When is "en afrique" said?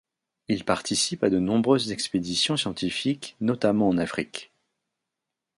3.87-4.51